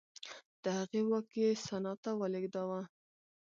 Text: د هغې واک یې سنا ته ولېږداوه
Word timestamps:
د 0.63 0.65
هغې 0.77 1.01
واک 1.09 1.29
یې 1.41 1.49
سنا 1.65 1.93
ته 2.03 2.11
ولېږداوه 2.19 2.81